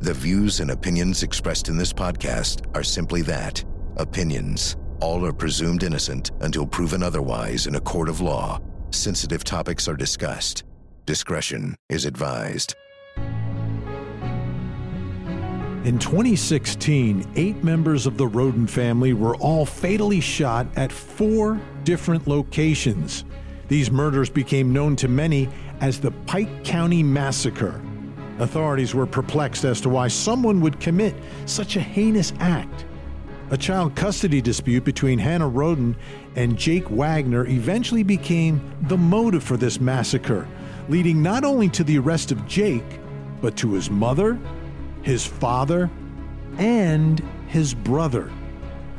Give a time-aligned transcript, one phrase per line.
[0.00, 3.64] The views and opinions expressed in this podcast are simply that
[3.96, 4.76] opinions.
[5.00, 8.60] All are presumed innocent until proven otherwise in a court of law.
[8.90, 10.62] Sensitive topics are discussed.
[11.04, 12.76] Discretion is advised.
[15.84, 22.28] In 2016, eight members of the Rhoden family were all fatally shot at four different
[22.28, 23.24] locations.
[23.66, 25.48] These murders became known to many
[25.80, 27.82] as the Pike County Massacre.
[28.38, 31.14] Authorities were perplexed as to why someone would commit
[31.46, 32.84] such a heinous act.
[33.50, 35.96] A child custody dispute between Hannah Rhoden
[36.36, 40.46] and Jake Wagner eventually became the motive for this massacre,
[40.88, 43.00] leading not only to the arrest of Jake,
[43.40, 44.38] but to his mother,
[45.02, 45.90] his father,
[46.58, 48.30] and his brother.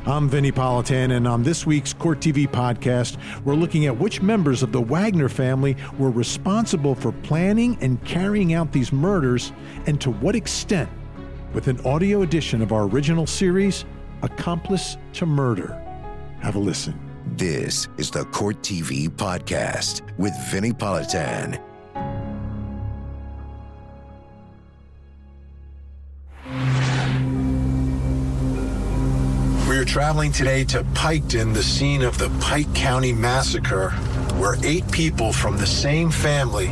[0.06, 4.62] I'm Vinnie Politan, and on this week's Court TV podcast, we're looking at which members
[4.62, 9.52] of the Wagner family were responsible for planning and carrying out these murders,
[9.86, 10.88] and to what extent,
[11.52, 13.84] with an audio edition of our original series,
[14.22, 15.78] Accomplice to Murder.
[16.40, 16.98] Have a listen.
[17.36, 21.60] This is the Court TV podcast with Vinnie Politan.
[29.90, 33.90] Traveling today to Piketon, the scene of the Pike County Massacre,
[34.38, 36.68] where eight people from the same family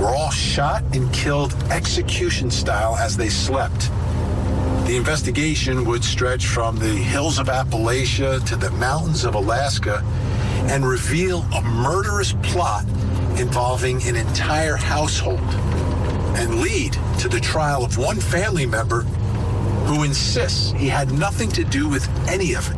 [0.00, 3.88] were all shot and killed execution style as they slept.
[4.84, 10.02] The investigation would stretch from the hills of Appalachia to the mountains of Alaska
[10.68, 12.84] and reveal a murderous plot
[13.38, 15.38] involving an entire household
[16.36, 19.06] and lead to the trial of one family member
[19.86, 22.76] who insists he had nothing to do with any of it.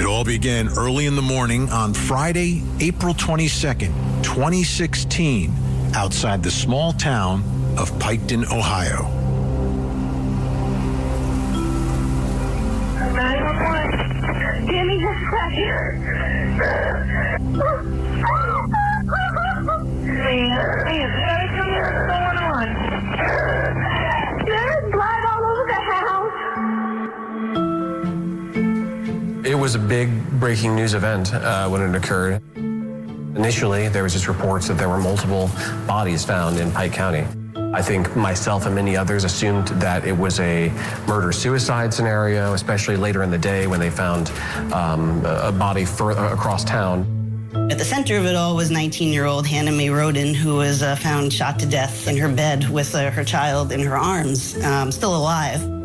[0.00, 5.52] It all began early in the morning on Friday, April 22nd, 2016,
[5.94, 7.42] outside the small town
[7.76, 9.04] of Piketon, Ohio.
[13.14, 14.66] 911.
[14.66, 15.18] Danny just.
[21.68, 22.68] What's going on?
[29.48, 32.42] It was a big breaking news event uh, when it occurred.
[32.54, 35.48] Initially, there was just reports that there were multiple
[35.86, 37.24] bodies found in Pike County.
[37.56, 40.68] I think myself and many others assumed that it was a
[41.06, 44.28] murder-suicide scenario, especially later in the day when they found
[44.70, 47.06] um, a body across town.
[47.70, 51.32] At the center of it all was 19-year-old Hannah Mae Rhoden, who was uh, found
[51.32, 55.16] shot to death in her bed with uh, her child in her arms, um, still
[55.16, 55.77] alive.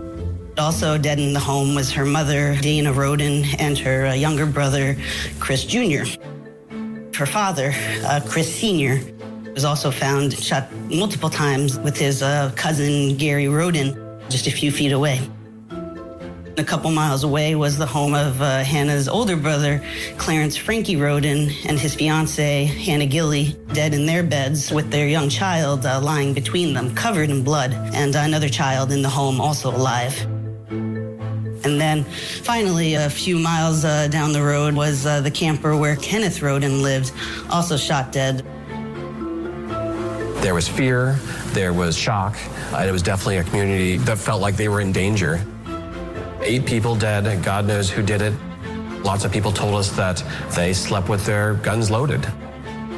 [0.58, 4.96] Also dead in the home was her mother, Dana Rhoden, and her uh, younger brother,
[5.40, 6.04] Chris Jr.
[7.16, 7.74] Her father,
[8.06, 9.02] uh, Chris Sr.,
[9.54, 13.98] was also found shot multiple times with his uh, cousin, Gary Rhoden,
[14.30, 15.28] just a few feet away.
[16.58, 19.84] A couple miles away was the home of uh, Hannah's older brother,
[20.18, 25.30] Clarence Frankie Rhoden, and his fiancee, Hannah Gilley, dead in their beds with their young
[25.30, 29.76] child uh, lying between them, covered in blood, and another child in the home also
[29.76, 30.28] alive.
[31.64, 35.96] And then finally, a few miles uh, down the road was uh, the camper where
[35.96, 37.14] Kenneth Rhoden lived,
[37.50, 38.46] also shot dead.
[40.42, 41.18] There was fear,
[41.54, 42.38] there was shock,
[42.74, 45.42] and it was definitely a community that felt like they were in danger.
[46.42, 48.34] Eight people dead, and God knows who did it.
[49.04, 50.22] Lots of people told us that
[50.54, 52.26] they slept with their guns loaded.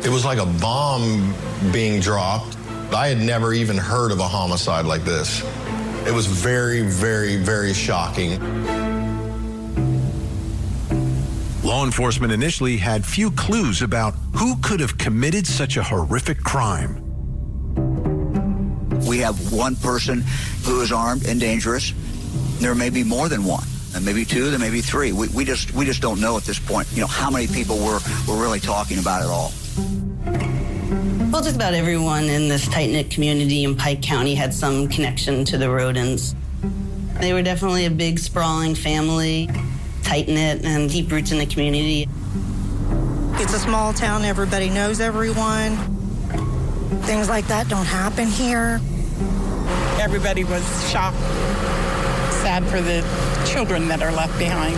[0.03, 1.35] It was like a bomb
[1.71, 2.57] being dropped.
[2.91, 5.43] I had never even heard of a homicide like this.
[6.05, 8.39] It was very, very, very shocking.
[11.63, 17.01] Law enforcement initially had few clues about who could have committed such a horrific crime.
[19.07, 20.23] We have one person
[20.63, 21.91] who is armed and dangerous.
[22.59, 23.65] There may be more than one.
[23.95, 25.11] And maybe two, there may be three.
[25.11, 27.77] We, we just we just don't know at this point, you know, how many people
[27.77, 29.51] we're, we're really talking about at all.
[31.35, 35.43] Well, just about everyone in this tight knit community in Pike County had some connection
[35.43, 36.33] to the Rhodens.
[37.19, 39.49] They were definitely a big, sprawling family,
[40.01, 42.07] tight knit and deep roots in the community.
[43.33, 45.75] It's a small town, everybody knows everyone.
[47.01, 48.79] Things like that don't happen here.
[49.99, 51.19] Everybody was shocked,
[52.31, 53.03] sad for the
[53.45, 54.77] children that are left behind.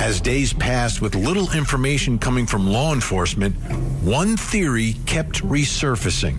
[0.00, 3.56] As days passed with little information coming from law enforcement,
[4.04, 6.36] one theory kept resurfacing.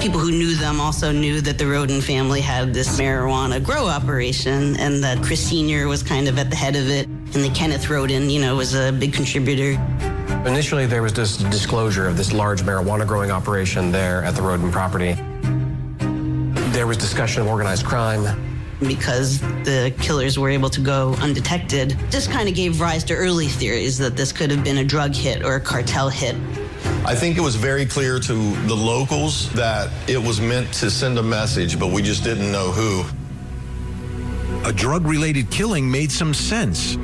[0.00, 4.76] People who knew them also knew that the Rhoden family had this marijuana grow operation
[4.80, 5.86] and that Chris Sr.
[5.86, 8.74] was kind of at the head of it and that Kenneth Rhoden, you know, was
[8.74, 9.80] a big contributor.
[10.44, 14.72] Initially, there was this disclosure of this large marijuana growing operation there at the Rhoden
[14.72, 15.12] property.
[16.72, 18.51] There was discussion of organized crime.
[18.86, 23.48] Because the killers were able to go undetected, just kind of gave rise to early
[23.48, 26.34] theories that this could have been a drug hit or a cartel hit.
[27.04, 28.32] I think it was very clear to
[28.66, 32.70] the locals that it was meant to send a message, but we just didn't know
[32.70, 33.04] who.
[34.68, 36.96] A drug related killing made some sense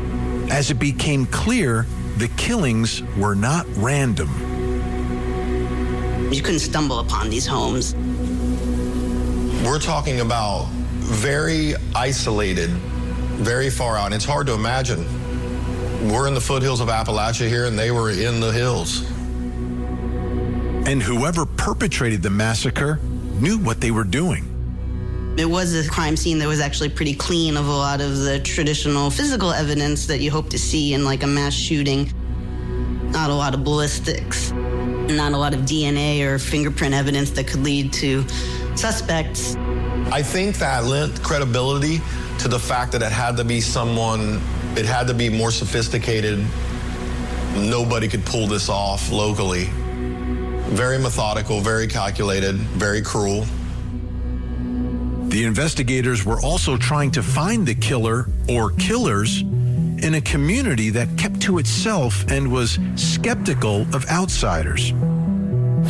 [0.51, 1.87] as it became clear
[2.17, 4.29] the killings were not random.
[6.33, 7.95] You couldn't stumble upon these homes.
[9.65, 10.69] We're talking about
[11.09, 14.07] very isolated, very far out.
[14.07, 15.05] And it's hard to imagine.
[16.13, 19.09] We're in the foothills of Appalachia here, and they were in the hills.
[20.87, 23.01] And whoever perpetrated the massacre
[23.41, 24.55] knew what they were doing.
[25.39, 28.41] It was a crime scene that was actually pretty clean of a lot of the
[28.41, 32.13] traditional physical evidence that you hope to see in like a mass shooting.
[33.13, 37.63] Not a lot of ballistics, not a lot of DNA or fingerprint evidence that could
[37.63, 38.27] lead to
[38.77, 39.57] suspects.
[40.11, 42.01] I think that lent credibility
[42.39, 44.41] to the fact that it had to be someone,
[44.77, 46.45] it had to be more sophisticated.
[47.55, 49.69] Nobody could pull this off locally.
[50.71, 53.45] Very methodical, very calculated, very cruel.
[55.29, 61.19] The investigators were also trying to find the killer or killers in a community that
[61.19, 64.93] kept to itself and was skeptical of outsiders.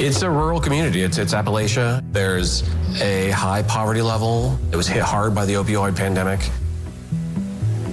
[0.00, 1.02] It's a rural community.
[1.02, 2.04] It's, it's Appalachia.
[2.12, 2.62] There's
[3.02, 4.56] a high poverty level.
[4.70, 6.38] It was hit hard by the opioid pandemic.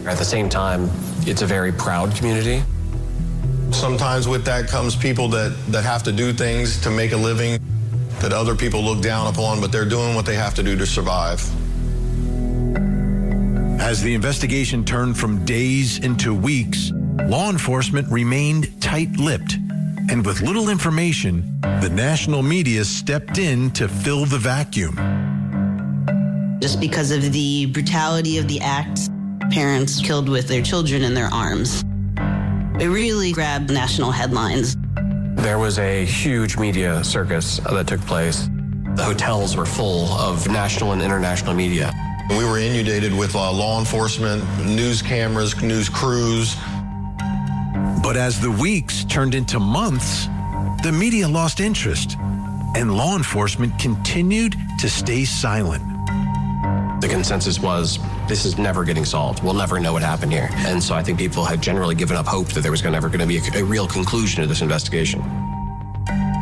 [0.06, 0.88] At the same time,
[1.22, 2.62] it's a very proud community.
[3.72, 7.60] Sometimes with that comes people that, that have to do things to make a living
[8.20, 10.86] that other people look down upon, but they're doing what they have to do to
[10.86, 11.42] survive.
[13.82, 16.92] As the investigation turned from days into weeks,
[17.24, 19.58] law enforcement remained tight lipped.
[20.08, 24.96] And with little information, the national media stepped in to fill the vacuum.
[26.62, 29.10] Just because of the brutality of the act,
[29.52, 31.84] parents killed with their children in their arms.
[32.80, 34.78] It really grabbed national headlines.
[35.36, 38.48] There was a huge media circus that took place.
[38.96, 41.92] The hotels were full of national and international media.
[42.30, 46.56] We were inundated with uh, law enforcement, news cameras, news crews.
[48.06, 50.28] But as the weeks turned into months,
[50.84, 52.16] the media lost interest,
[52.76, 55.82] and law enforcement continued to stay silent.
[57.02, 59.44] The consensus was this is never getting solved.
[59.44, 60.50] We'll never know what happened here.
[60.52, 63.22] And so I think people had generally given up hope that there was never going
[63.22, 65.22] to be a, a real conclusion to this investigation.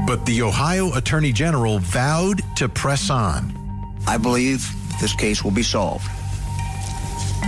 [0.06, 3.56] But the Ohio Attorney General vowed to press on.
[4.06, 6.10] I believe this case will be solved.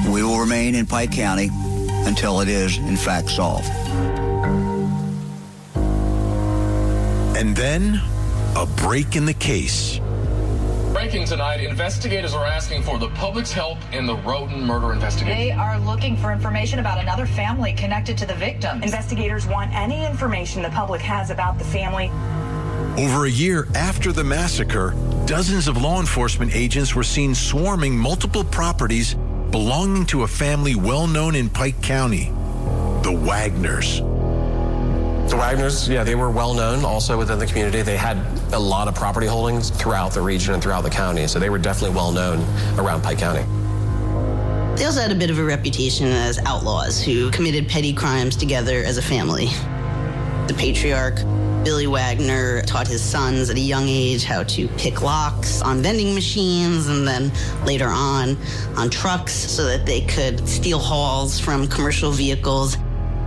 [0.10, 1.50] We will remain in Pike County
[2.06, 3.70] until it is, in fact, solved.
[7.38, 8.02] And then
[8.56, 10.00] a break in the case.
[10.94, 15.38] Breaking tonight, investigators are asking for the public's help in the Rhoden murder investigation.
[15.38, 18.82] They are looking for information about another family connected to the victim.
[18.82, 22.10] Investigators want any information the public has about the family.
[22.98, 24.96] Over a year after the massacre,
[25.26, 29.18] dozens of law enforcement agents were seen swarming multiple properties
[29.56, 32.26] belonging to a family well known in Pike County,
[33.04, 34.00] the Wagners.
[35.30, 37.82] The Wagners, yeah, they were well known also within the community.
[37.82, 38.18] They had
[38.52, 41.58] a lot of property holdings throughout the region and throughout the county, so they were
[41.58, 42.40] definitely well known
[42.78, 43.46] around Pike County.
[44.76, 48.84] They also had a bit of a reputation as outlaws who committed petty crimes together
[48.84, 49.46] as a family.
[50.48, 51.20] The patriarch,
[51.65, 56.13] Billy Wagner, taught his sons at a young age how to pick locks on vending
[56.13, 57.31] machines and then
[57.65, 58.38] later on
[58.77, 62.77] on trucks so that they could steal hauls from commercial vehicles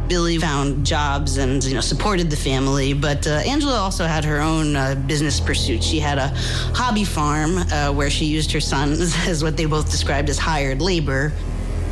[0.09, 4.41] Billy found jobs and you know supported the family, but uh, Angela also had her
[4.41, 5.85] own uh, business pursuits.
[5.85, 6.29] She had a
[6.75, 10.81] hobby farm uh, where she used her sons as what they both described as hired
[10.81, 11.33] labor,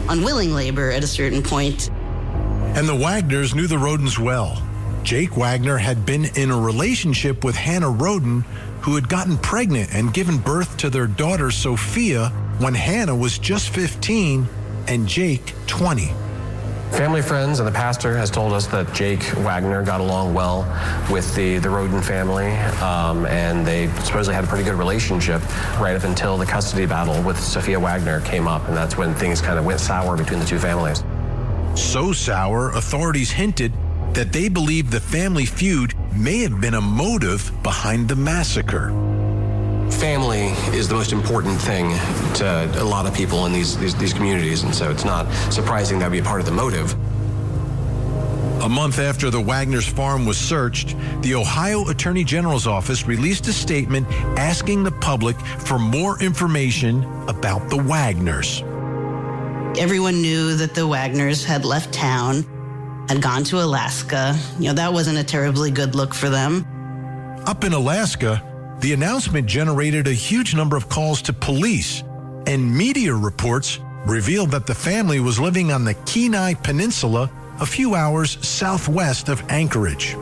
[0.08, 1.90] unwilling labor at a certain point.
[2.76, 4.62] And the Wagners knew the Rhodens well.
[5.06, 8.42] Jake Wagner had been in a relationship with Hannah Rhoden,
[8.80, 13.68] who had gotten pregnant and given birth to their daughter Sophia when Hannah was just
[13.68, 14.48] 15
[14.88, 16.10] and Jake 20.
[16.90, 20.62] Family friends and the pastor has told us that Jake Wagner got along well
[21.08, 22.50] with the, the Rhoden family,
[22.82, 25.40] um, and they supposedly had a pretty good relationship
[25.78, 29.40] right up until the custody battle with Sophia Wagner came up, and that's when things
[29.40, 31.04] kind of went sour between the two families.
[31.76, 33.72] So sour, authorities hinted
[34.16, 38.88] that they believe the family feud may have been a motive behind the massacre.
[39.90, 41.90] Family is the most important thing
[42.34, 45.98] to a lot of people in these, these, these communities, and so it's not surprising
[45.98, 46.94] that would be a part of the motive.
[48.62, 53.52] A month after the Wagner's farm was searched, the Ohio Attorney General's office released a
[53.52, 54.08] statement
[54.38, 58.62] asking the public for more information about the Wagners.
[59.78, 62.46] Everyone knew that the Wagners had left town,
[63.08, 64.38] had gone to Alaska.
[64.58, 66.66] You know, that wasn't a terribly good look for them.
[67.46, 68.42] Up in Alaska,
[68.80, 72.02] the announcement generated a huge number of calls to police,
[72.46, 77.94] and media reports revealed that the family was living on the Kenai Peninsula a few
[77.94, 80.14] hours southwest of Anchorage.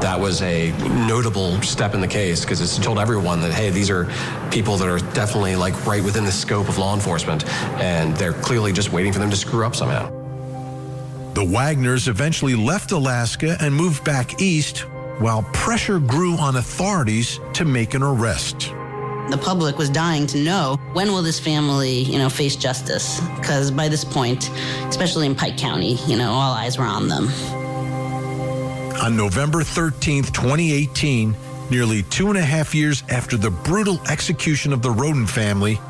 [0.00, 0.70] That was a
[1.06, 4.10] notable step in the case because it's told everyone that, hey, these are
[4.50, 7.48] people that are definitely like right within the scope of law enforcement,
[7.80, 10.13] and they're clearly just waiting for them to screw up somehow.
[11.34, 14.86] The Wagners eventually left Alaska and moved back east
[15.18, 18.72] while pressure grew on authorities to make an arrest.
[19.30, 23.20] The public was dying to know when will this family, you know, face justice?
[23.40, 24.48] Because by this point,
[24.84, 27.26] especially in Pike County, you know, all eyes were on them.
[29.02, 31.34] On November 13th, 2018,
[31.68, 35.80] nearly two and a half years after the brutal execution of the Rhoden family,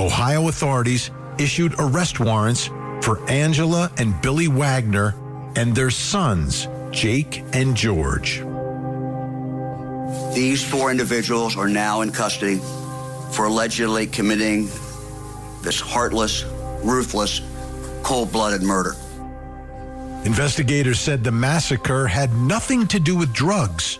[0.00, 2.70] Ohio authorities issued arrest warrants
[3.02, 5.14] for Angela and Billy Wagner
[5.56, 8.42] and their sons, Jake and George.
[10.34, 12.60] These four individuals are now in custody
[13.32, 14.66] for allegedly committing
[15.62, 16.44] this heartless,
[16.82, 17.40] ruthless,
[18.02, 18.94] cold blooded murder.
[20.24, 23.98] Investigators said the massacre had nothing to do with drugs.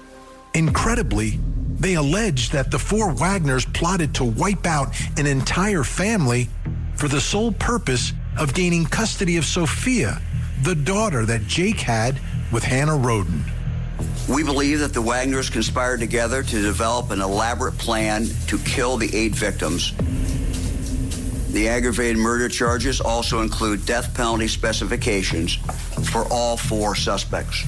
[0.54, 1.38] Incredibly,
[1.78, 6.48] they alleged that the four Wagners plotted to wipe out an entire family
[6.94, 10.20] for the sole purpose of gaining custody of Sophia,
[10.62, 12.20] the daughter that Jake had
[12.52, 13.42] with Hannah Rhoden.
[14.28, 19.14] We believe that the Wagners conspired together to develop an elaborate plan to kill the
[19.14, 19.92] eight victims.
[21.52, 25.56] The aggravated murder charges also include death penalty specifications
[26.12, 27.64] for all four suspects.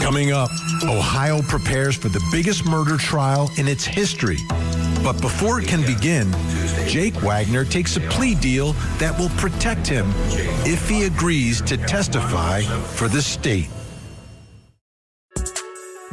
[0.00, 0.50] Coming up,
[0.84, 4.38] Ohio prepares for the biggest murder trial in its history.
[5.08, 6.30] But before it can begin,
[6.86, 10.12] Jake Wagner takes a plea deal that will protect him
[10.66, 13.70] if he agrees to testify for the state.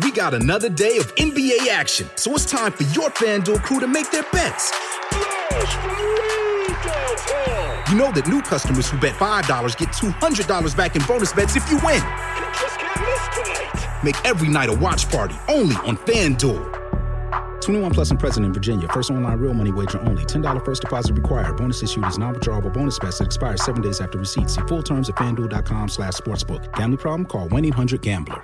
[0.02, 3.88] We got another day of NBA action, so it's time for your FanDuel crew to
[3.88, 4.72] make their bets.
[7.92, 11.70] You know that new customers who bet $5 get $200 back in bonus bets if
[11.70, 12.02] you win.
[14.06, 16.85] Make every night a watch party only on FanDuel.
[17.66, 18.88] 21 plus and present in Virginia.
[18.90, 20.24] First online real money wager only.
[20.24, 21.58] $10 first deposit required.
[21.58, 24.50] Bonus issued is non-withdrawable bonus bets that expires seven days after receipt.
[24.50, 26.72] See full terms at fanduel.com slash sportsbook.
[26.74, 27.26] Gambling problem?
[27.26, 28.44] Call 1-800-GAMBLER.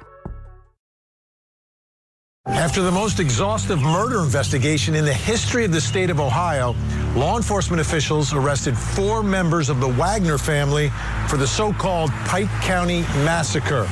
[2.48, 6.76] After the most exhaustive murder investigation in the history of the state of Ohio,
[7.16, 10.92] law enforcement officials arrested four members of the Wagner family
[11.28, 13.88] for the so-called Pike County Massacre.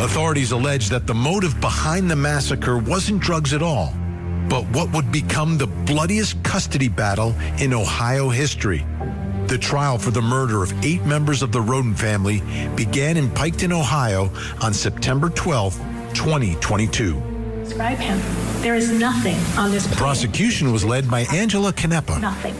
[0.00, 3.92] Authorities allege that the motive behind the massacre wasn't drugs at all,
[4.48, 8.86] but what would become the bloodiest custody battle in Ohio history.
[9.48, 12.40] The trial for the murder of eight members of the Rhoden family
[12.76, 14.30] began in Piketon, Ohio
[14.62, 15.74] on September 12,
[16.14, 17.22] 2022.
[17.64, 18.18] Describe him.
[18.62, 22.18] There is nothing on this The prosecution was led by Angela Canepa.
[22.22, 22.54] Nothing.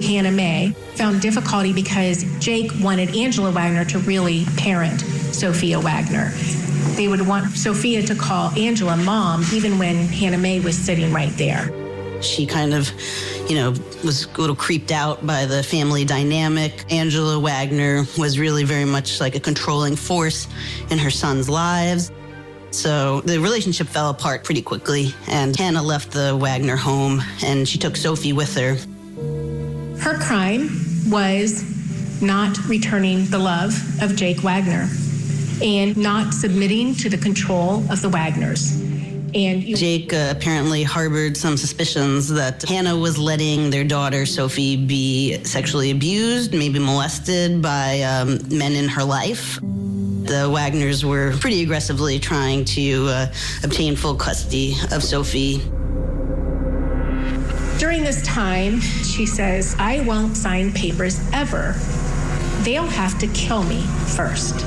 [0.00, 5.02] Hannah May found difficulty because Jake wanted Angela Wagner to really parent
[5.38, 6.30] Sophia Wagner.
[6.96, 11.30] They would want Sophia to call Angela mom even when Hannah Mae was sitting right
[11.36, 11.70] there.
[12.20, 12.90] She kind of,
[13.48, 13.70] you know,
[14.04, 16.84] was a little creeped out by the family dynamic.
[16.90, 20.48] Angela Wagner was really very much like a controlling force
[20.90, 22.10] in her son's lives.
[22.72, 27.78] So the relationship fell apart pretty quickly, and Hannah left the Wagner home and she
[27.78, 28.74] took Sophie with her.
[30.00, 30.68] Her crime
[31.08, 31.62] was
[32.20, 34.88] not returning the love of Jake Wagner
[35.62, 38.80] and not submitting to the control of the Wagners.
[39.34, 45.44] And Jake uh, apparently harbored some suspicions that Hannah was letting their daughter Sophie be
[45.44, 49.58] sexually abused, maybe molested by um, men in her life.
[49.60, 53.32] The Wagners were pretty aggressively trying to uh,
[53.64, 55.58] obtain full custody of Sophie.
[57.78, 61.74] During this time, she says, I won't sign papers ever.
[62.62, 63.82] They'll have to kill me
[64.16, 64.64] first.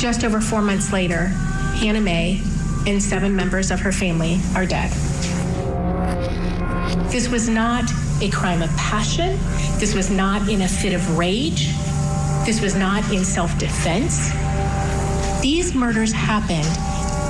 [0.00, 1.26] Just over four months later,
[1.76, 2.40] Hannah Mae
[2.86, 4.90] and seven members of her family are dead.
[7.10, 7.84] This was not
[8.22, 9.38] a crime of passion.
[9.78, 11.66] This was not in a fit of rage.
[12.46, 14.30] This was not in self defense.
[15.42, 16.64] These murders happened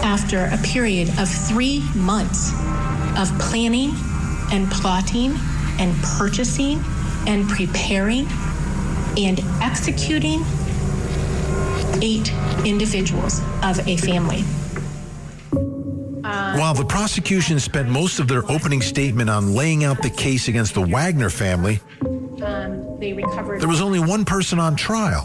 [0.04, 2.52] after a period of three months
[3.18, 3.90] of planning
[4.52, 5.34] and plotting
[5.80, 6.80] and purchasing
[7.26, 8.28] and preparing
[9.18, 10.44] and executing
[12.02, 12.32] eight
[12.64, 14.42] individuals of a family.
[16.22, 20.74] While the prosecution spent most of their opening statement on laying out the case against
[20.74, 21.80] the Wagner family,
[22.42, 25.24] Um, there was only one person on trial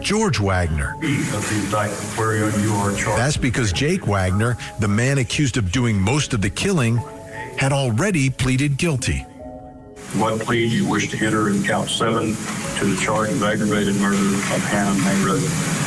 [0.00, 0.96] George Wagner.
[3.16, 6.96] That's because Jake Wagner, the man accused of doing most of the killing,
[7.58, 9.26] had already pleaded guilty.
[10.14, 12.34] What plea do you wish to enter in count seven
[12.78, 15.79] to the charge of aggravated murder of Hannah May Rhoden?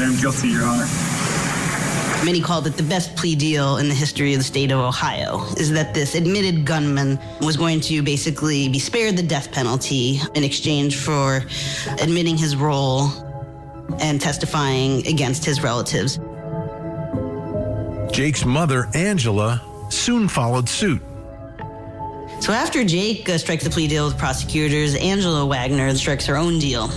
[0.00, 0.86] I am guilty, Your Honor.
[2.24, 5.44] Many called it the best plea deal in the history of the state of Ohio,
[5.58, 10.42] is that this admitted gunman was going to basically be spared the death penalty in
[10.42, 11.42] exchange for
[12.00, 13.10] admitting his role
[14.00, 16.18] and testifying against his relatives.
[18.10, 21.02] Jake's mother, Angela, soon followed suit.
[22.40, 26.58] So after Jake uh, strikes a plea deal with prosecutors, Angela Wagner strikes her own
[26.58, 26.88] deal.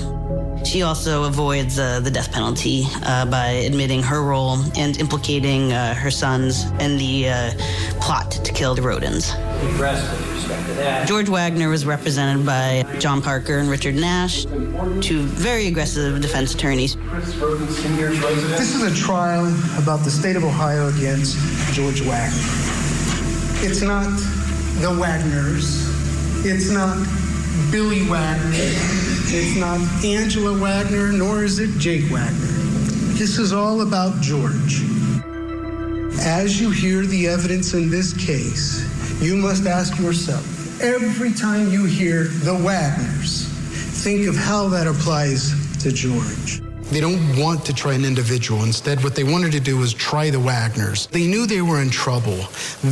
[0.66, 5.94] She also avoids uh, the death penalty uh, by admitting her role and implicating uh,
[5.94, 7.52] her sons in the uh,
[8.00, 9.34] plot to kill the Rhodens.
[11.06, 14.46] George Wagner was represented by John Parker and Richard Nash,
[15.02, 16.96] two very aggressive defense attorneys.
[16.96, 19.46] This is a trial
[19.78, 21.38] about the state of Ohio against
[21.74, 22.38] George Wagner.
[23.66, 24.10] It's not
[24.82, 25.90] the Wagners.
[26.46, 26.98] It's not
[27.72, 29.13] Billy Wagner.
[29.36, 32.54] It's not Angela Wagner, nor is it Jake Wagner.
[33.18, 34.84] This is all about George.
[36.22, 38.86] As you hear the evidence in this case,
[39.24, 43.48] you must ask yourself every time you hear the Wagners,
[44.04, 46.62] think of how that applies to George.
[46.92, 48.64] They don't want to try an individual.
[48.64, 51.08] Instead, what they wanted to do was try the Wagners.
[51.08, 52.38] They knew they were in trouble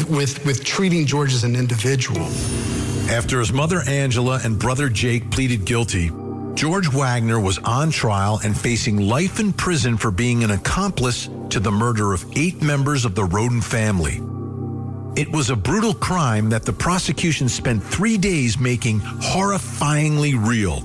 [0.10, 2.26] with, with treating George as an individual.
[3.12, 6.10] After his mother Angela and brother Jake pleaded guilty,
[6.54, 11.60] George Wagner was on trial and facing life in prison for being an accomplice to
[11.60, 14.22] the murder of eight members of the Rhoden family.
[15.20, 20.82] It was a brutal crime that the prosecution spent three days making horrifyingly real.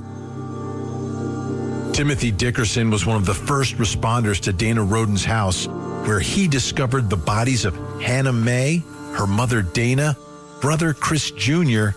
[1.92, 5.66] Timothy Dickerson was one of the first responders to Dana Rhoden's house,
[6.06, 8.82] where he discovered the bodies of Hannah May,
[9.14, 10.16] her mother Dana,
[10.60, 11.88] brother Chris Jr.,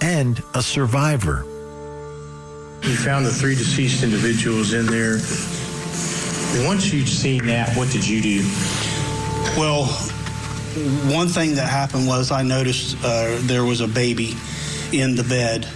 [0.00, 1.44] and a survivor.
[2.86, 5.14] You found the three deceased individuals in there.
[6.64, 8.38] Once you'd seen that, what did you do?
[9.58, 9.86] Well,
[11.12, 14.34] one thing that happened was I noticed uh, there was a baby
[14.92, 15.66] in the bed.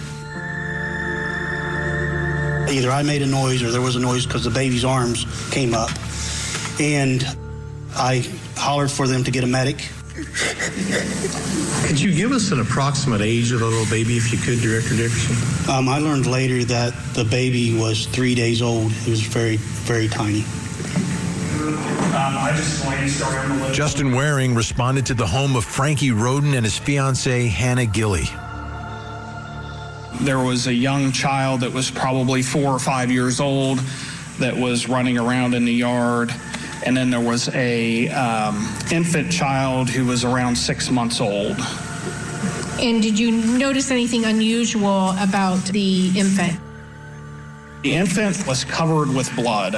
[2.71, 5.73] Either I made a noise or there was a noise because the baby's arms came
[5.73, 5.89] up.
[6.79, 7.25] And
[7.93, 9.85] I hollered for them to get a medic.
[10.13, 14.95] Could you give us an approximate age of the little baby, if you could, Director
[14.95, 15.35] Dickerson?
[15.69, 18.91] Um, I learned later that the baby was three days old.
[18.91, 20.43] It was very, very tiny.
[22.11, 26.55] Um, I just glanced around the Justin Waring responded to the home of Frankie Rhoden
[26.55, 28.27] and his fiancee, Hannah Gilley.
[30.25, 33.79] There was a young child that was probably four or five years old
[34.39, 36.33] that was running around in the yard.
[36.83, 41.57] And then there was a um, infant child who was around six months old.
[42.79, 46.59] And did you notice anything unusual about the infant?
[47.83, 49.75] The infant was covered with blood.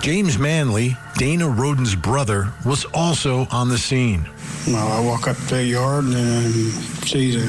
[0.00, 4.28] James Manley, Dana Rhoden's brother, was also on the scene.
[4.66, 6.52] Well, I walk up to the yard and
[7.08, 7.46] see the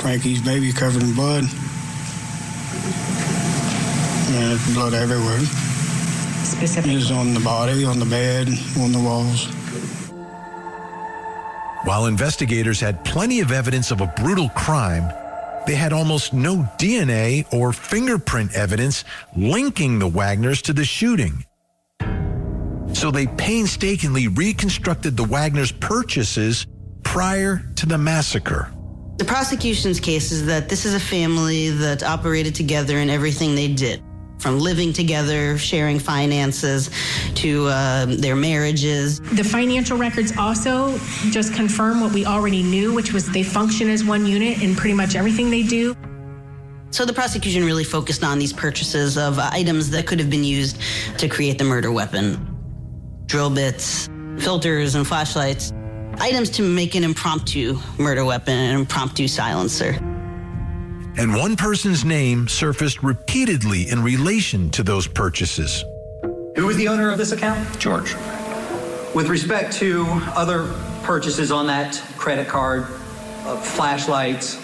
[0.00, 1.44] Frankie's baby covered in blood.
[4.28, 5.40] And there's blood everywhere.
[6.44, 6.92] Specific.
[6.92, 9.46] It's on the body, on the bed, on the walls.
[11.84, 15.10] While investigators had plenty of evidence of a brutal crime,
[15.66, 19.04] they had almost no DNA or fingerprint evidence
[19.36, 21.44] linking the Wagners to the shooting.
[22.92, 26.66] So they painstakingly reconstructed the Wagners' purchases
[27.02, 28.70] prior to the massacre.
[29.16, 33.72] The prosecution's case is that this is a family that operated together in everything they
[33.72, 34.02] did.
[34.38, 36.90] From living together, sharing finances,
[37.36, 39.20] to uh, their marriages.
[39.20, 40.96] The financial records also
[41.30, 44.94] just confirm what we already knew, which was they function as one unit in pretty
[44.94, 45.94] much everything they do.
[46.90, 50.80] So the prosecution really focused on these purchases of items that could have been used
[51.18, 52.54] to create the murder weapon
[53.26, 55.72] drill bits, filters, and flashlights.
[56.18, 59.92] Items to make an impromptu murder weapon, an impromptu silencer.
[61.18, 65.84] And one person's name surfaced repeatedly in relation to those purchases.
[66.54, 67.76] Who was the owner of this account?
[67.80, 68.14] George.
[69.16, 74.58] With respect to other purchases on that credit card, uh, flashlights,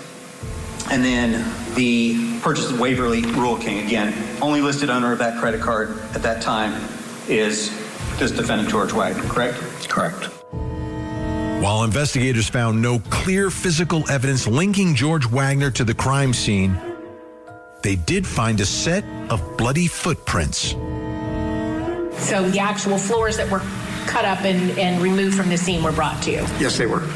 [0.93, 5.61] and then the purchase of Waverly Rural King, again, only listed owner of that credit
[5.61, 6.81] card at that time
[7.29, 7.71] is
[8.19, 9.59] this defendant, George Wagner, correct?
[9.89, 10.44] Correct.
[11.65, 16.79] While investigators found no clear physical evidence linking George Wagner to the crime scene,
[17.83, 20.73] they did find a set of bloody footprints.
[22.23, 23.63] So the actual floors that were
[24.05, 26.47] cut up and, and removed from the scene were brought to you.
[26.61, 27.09] Yes, they were.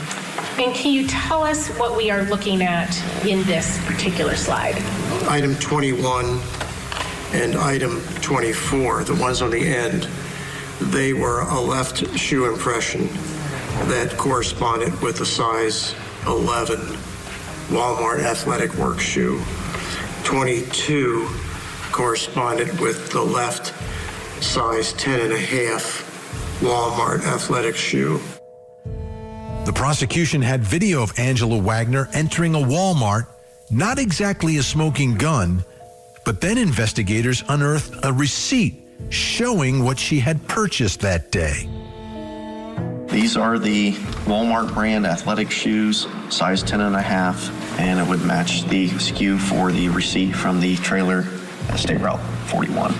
[0.56, 4.76] And can you tell us what we are looking at in this particular slide?
[5.28, 6.40] Item 21
[7.32, 10.08] and item 24, the ones on the end,
[10.80, 13.10] they were a left shoe impression
[13.86, 15.94] that corresponded with the size
[16.26, 16.78] 11
[17.68, 19.40] Walmart athletic work shoe.
[20.24, 21.28] 22
[21.92, 23.74] corresponded with the left
[24.42, 26.04] size 10 and a half
[26.60, 28.20] Walmart athletic shoe.
[29.64, 33.26] The prosecution had video of Angela Wagner entering a Walmart,
[33.70, 35.64] not exactly a smoking gun,
[36.24, 41.68] but then investigators unearthed a receipt showing what she had purchased that day.
[43.20, 43.94] These are the
[44.28, 47.50] Walmart brand athletic shoes, size 10 and a half,
[47.80, 51.24] and it would match the SKU for the receipt from the trailer
[51.68, 52.94] at State Route 41.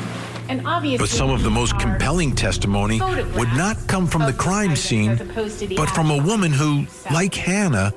[0.48, 4.74] And obviously, But some of the most compelling testimony would not come from the crime
[4.74, 5.18] scene,
[5.76, 7.94] but from a woman who, like Hannah,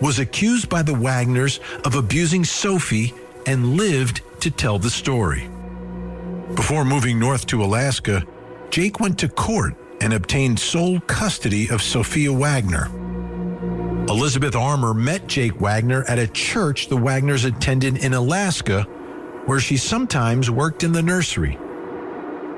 [0.00, 3.12] was accused by the Wagners of abusing Sophie
[3.46, 5.50] and lived to tell the story.
[6.54, 8.24] Before moving north to Alaska,
[8.70, 12.90] Jake went to court and obtained sole custody of Sophia Wagner.
[14.06, 18.82] Elizabeth Armour met Jake Wagner at a church the Wagners attended in Alaska,
[19.46, 21.58] where she sometimes worked in the nursery.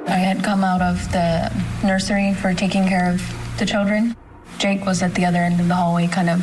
[0.09, 1.52] I had come out of the
[1.85, 3.22] nursery for taking care of
[3.59, 4.16] the children.
[4.59, 6.42] Jake was at the other end of the hallway, kind of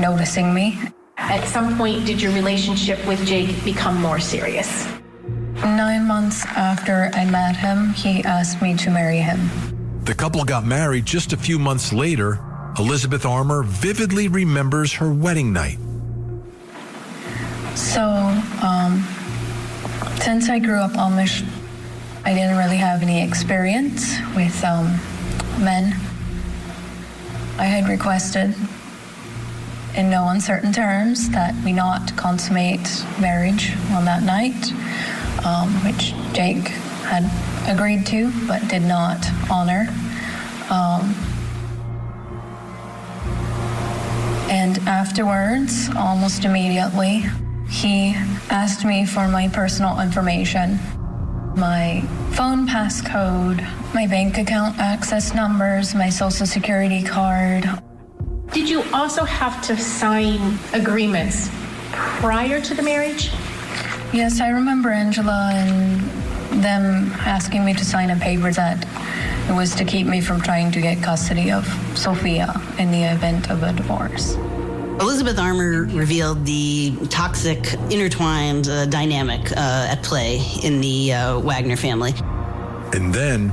[0.00, 0.76] noticing me.
[1.18, 4.88] At some point, did your relationship with Jake become more serious?
[5.62, 9.73] Nine months after I met him, he asked me to marry him.
[10.04, 12.38] The couple got married just a few months later.
[12.78, 15.78] Elizabeth Armour vividly remembers her wedding night.
[17.74, 18.02] So,
[18.62, 19.02] um,
[20.20, 21.48] since I grew up Amish,
[22.26, 24.88] I didn't really have any experience with um,
[25.64, 25.94] men.
[27.56, 28.54] I had requested,
[29.96, 34.70] in no uncertain terms, that we not consummate marriage on that night,
[35.46, 36.68] um, which Jake
[37.08, 37.24] had
[37.66, 39.86] agreed to but did not honor.
[40.70, 41.14] Um,
[44.50, 47.24] and afterwards, almost immediately,
[47.68, 48.14] he
[48.50, 50.78] asked me for my personal information
[51.56, 52.00] my
[52.32, 53.62] phone passcode,
[53.94, 57.68] my bank account access numbers, my social security card.
[58.52, 61.48] Did you also have to sign agreements
[61.92, 63.30] prior to the marriage?
[64.12, 66.23] Yes, I remember Angela and
[66.62, 68.86] them asking me to sign a paper that
[69.48, 73.50] it was to keep me from trying to get custody of Sophia in the event
[73.50, 74.36] of a divorce.
[75.00, 81.76] Elizabeth Armour revealed the toxic, intertwined uh, dynamic uh, at play in the uh, Wagner
[81.76, 82.12] family.
[82.92, 83.52] And then,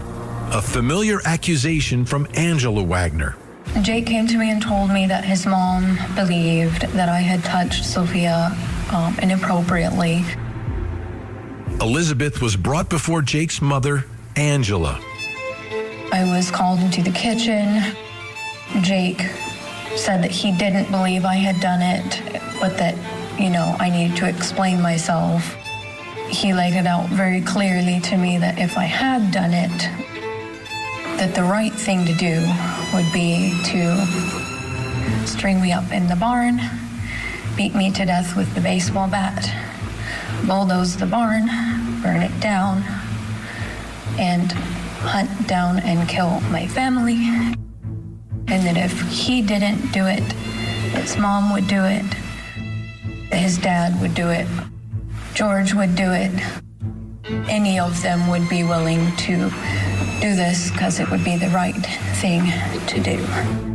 [0.51, 3.35] a familiar accusation from Angela Wagner.
[3.81, 7.85] Jake came to me and told me that his mom believed that I had touched
[7.85, 8.55] Sophia
[8.91, 10.23] um, inappropriately.
[11.81, 14.99] Elizabeth was brought before Jake's mother, Angela.
[16.13, 17.81] I was called into the kitchen.
[18.81, 19.21] Jake
[19.95, 22.21] said that he didn't believe I had done it,
[22.59, 22.93] but that,
[23.39, 25.55] you know, I needed to explain myself.
[26.29, 29.75] He laid it out very clearly to me that if I had done it,
[31.17, 32.47] that the right thing to do
[32.93, 36.61] would be to string me up in the barn,
[37.57, 39.70] beat me to death with the baseball bat,
[40.45, 41.47] bulldoze the barn,
[42.01, 42.83] burn it down,
[44.19, 44.51] and
[45.01, 47.15] hunt down and kill my family.
[48.47, 50.23] And that if he didn't do it,
[50.93, 52.05] his mom would do it,
[53.31, 54.47] his dad would do it,
[55.33, 56.31] George would do it.
[57.47, 59.49] Any of them would be willing to
[60.21, 61.73] do this because it would be the right
[62.19, 62.43] thing
[62.87, 63.70] to do.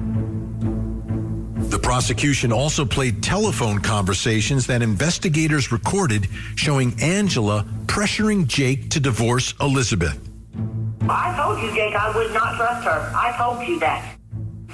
[1.87, 9.55] The prosecution also played telephone conversations that investigators recorded showing Angela pressuring Jake to divorce
[9.61, 10.19] Elizabeth.
[11.09, 13.13] I told you, Jake, I would not trust her.
[13.15, 14.19] I told you that.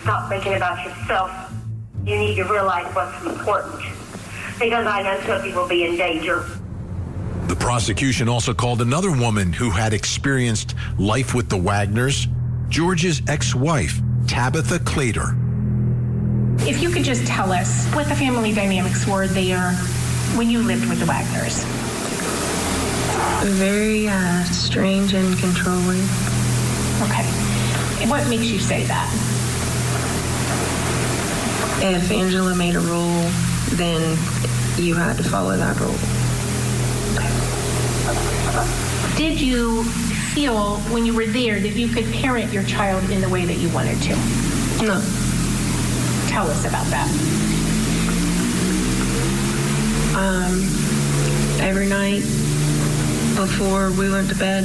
[0.01, 1.31] Stop thinking about yourself.
[2.07, 3.83] You need to realize what's important.
[4.59, 6.47] Because I know Sophie will be in danger.
[7.47, 12.27] The prosecution also called another woman who had experienced life with the Wagners,
[12.71, 15.42] George's ex wife, Tabitha Claytor.
[16.61, 19.73] If you could just tell us what the family dynamics were there
[20.37, 21.65] when you lived with the Wagners.
[23.59, 26.03] Very uh, strange and controlling.
[27.03, 27.27] Okay.
[28.01, 29.09] And what makes you say that?
[31.83, 33.29] If Angela made a rule,
[33.73, 34.17] then
[34.79, 35.99] you had to follow that rule.
[39.17, 39.83] Did you
[40.35, 43.59] feel when you were there that you could parent your child in the way that
[43.59, 44.15] you wanted to?
[44.85, 45.32] No.
[46.33, 47.09] Tell us about that.
[50.17, 50.63] Um,
[51.61, 52.23] every night
[53.37, 54.65] before we went to bed,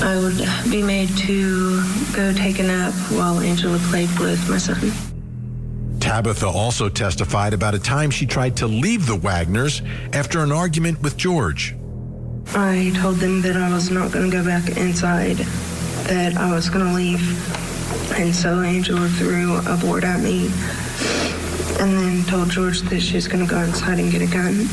[0.00, 1.82] I would be made to
[2.12, 4.92] go take a nap while Angela played with my son.
[5.98, 9.82] Tabitha also testified about a time she tried to leave the Wagners
[10.14, 11.74] after an argument with George.
[12.54, 15.38] I told them that I was not going to go back inside,
[16.06, 17.67] that I was going to leave.
[18.16, 20.46] And so Angela threw a board at me
[21.80, 24.66] and then told George that she was going to go inside and get a gun.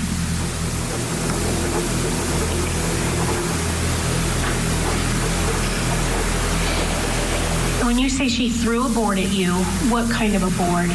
[7.86, 9.54] When you say she threw a board at you,
[9.92, 10.90] what kind of a board?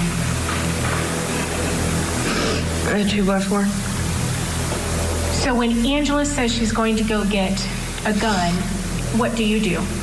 [2.93, 3.65] A two by four.
[5.37, 7.65] So when Angela says she's going to go get
[8.05, 8.53] a gun,
[9.17, 10.00] what do you do?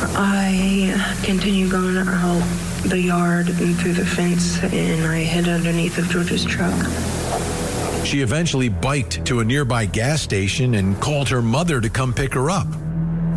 [0.00, 2.42] I continue going out
[2.84, 6.74] the yard and through the fence, and I hid underneath of George's truck.
[8.04, 12.34] She eventually biked to a nearby gas station and called her mother to come pick
[12.34, 12.68] her up.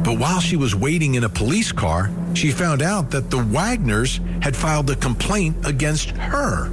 [0.04, 4.20] But while she was waiting in a police car, she found out that the Wagners
[4.42, 6.68] had filed a complaint against her.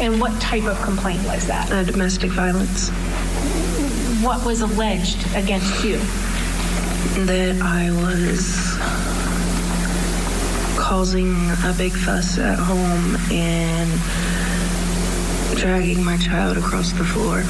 [0.00, 1.70] And what type of complaint was that?
[1.72, 2.90] Uh, domestic violence.
[4.22, 5.96] What was alleged against you?
[7.24, 8.77] That I was
[10.88, 11.34] causing
[11.66, 13.90] a big fuss at home and
[15.54, 17.42] dragging my child across the floor.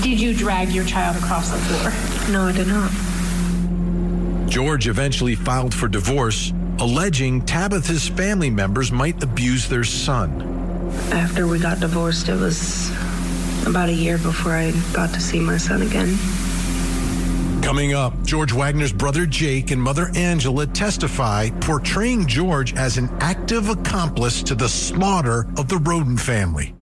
[0.00, 2.32] Did you drag your child across the floor?
[2.32, 2.92] No, I did not.
[4.48, 10.40] George eventually filed for divorce, alleging Tabitha's family members might abuse their son.
[11.10, 12.90] After we got divorced, it was
[13.66, 16.16] about a year before I got to see my son again.
[17.70, 23.68] Coming up, George Wagner's brother Jake and mother Angela testify, portraying George as an active
[23.68, 26.74] accomplice to the slaughter of the Roden family.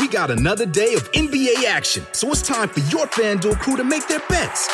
[0.00, 3.84] We got another day of NBA action, so it's time for your FanDuel crew to
[3.84, 4.68] make their bets.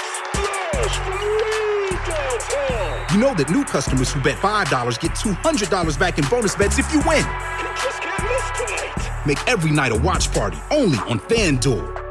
[3.12, 6.90] You know that new customers who bet $5 get $200 back in bonus bets if
[6.94, 7.26] you win.
[7.26, 7.26] You
[9.26, 12.07] Make every night a watch party only on FanDuel.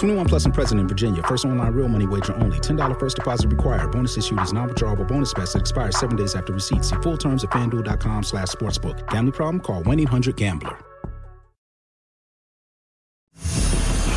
[0.00, 1.22] 21 plus and present in Virginia.
[1.24, 2.58] First online real money wager only.
[2.58, 3.92] $10 first deposit required.
[3.92, 6.84] Bonus issued is non-withdrawable bonus bets that expires seven days after receipt.
[6.84, 9.06] See full terms at fanduel.com slash sportsbook.
[9.10, 9.60] Gambling problem?
[9.60, 10.78] Call 1-800-GAMBLER.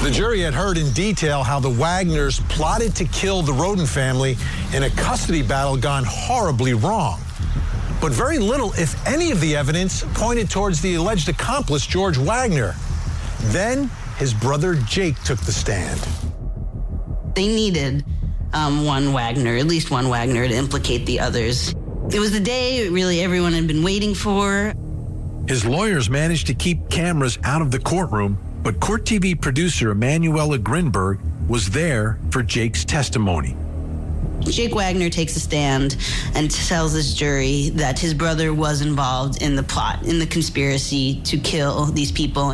[0.04, 4.38] The jury had heard in detail how the Wagners plotted to kill the Rhoden family
[4.74, 7.20] in a custody battle gone horribly wrong.
[8.02, 12.76] But very little, if any, of the evidence pointed towards the alleged accomplice, George Wagner.
[13.48, 16.00] Then his brother Jake took the stand.
[17.36, 18.06] They needed
[18.54, 21.74] um, one Wagner, at least one Wagner, to implicate the others.
[22.12, 24.74] It was the day really everyone had been waiting for.
[25.48, 30.58] His lawyers managed to keep cameras out of the courtroom, but Court TV producer Emanuela
[30.58, 33.58] Grinberg was there for Jake's testimony.
[34.42, 35.98] Jake Wagner takes a stand
[36.36, 41.22] and tells his jury that his brother was involved in the plot, in the conspiracy
[41.24, 42.54] to kill these people.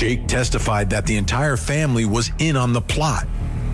[0.00, 3.26] Jake testified that the entire family was in on the plot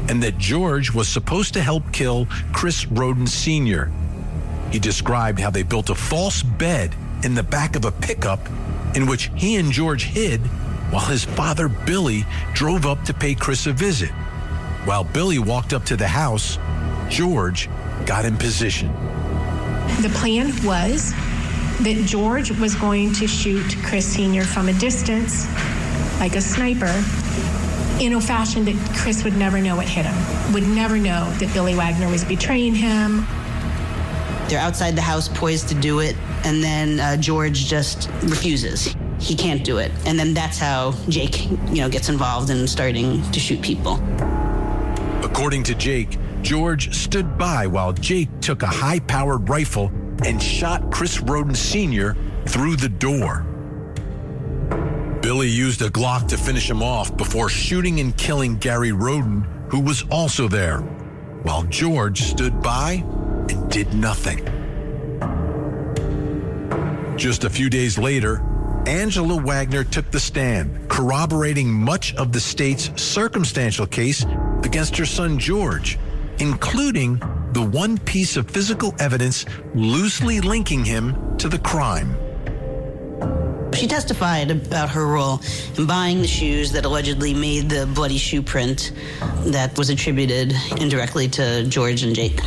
[0.08, 3.92] and that George was supposed to help kill Chris Rhoden Sr.
[4.72, 8.40] He described how they built a false bed in the back of a pickup
[8.96, 10.40] in which he and George hid
[10.90, 14.10] while his father Billy drove up to pay Chris a visit.
[14.84, 16.58] While Billy walked up to the house,
[17.08, 17.70] George
[18.04, 18.88] got in position.
[20.02, 21.12] The plan was
[21.82, 24.42] that George was going to shoot Chris Sr.
[24.42, 25.46] from a distance,
[26.18, 26.92] like a sniper,
[28.00, 31.52] in a fashion that Chris would never know what hit him, would never know that
[31.54, 33.26] Billy Wagner was betraying him.
[34.48, 38.94] They're outside the house poised to do it, and then uh, George just refuses.
[39.18, 39.90] He can't do it.
[40.04, 43.94] And then that's how Jake, you know, gets involved in starting to shoot people.
[45.24, 49.90] According to Jake, George stood by while Jake took a high powered rifle
[50.24, 52.16] and shot Chris Rhoden Sr.
[52.46, 53.44] through the door.
[55.36, 59.80] Billy used a Glock to finish him off before shooting and killing Gary Rhoden, who
[59.80, 60.78] was also there,
[61.42, 63.04] while George stood by
[63.50, 64.38] and did nothing.
[67.18, 68.42] Just a few days later,
[68.86, 74.24] Angela Wagner took the stand, corroborating much of the state's circumstantial case
[74.62, 75.98] against her son George,
[76.38, 77.18] including
[77.52, 79.44] the one piece of physical evidence
[79.74, 82.16] loosely linking him to the crime.
[83.86, 85.40] She testified about her role
[85.78, 88.90] in buying the shoes that allegedly made the bloody shoe print
[89.44, 92.40] that was attributed indirectly to George and Jake.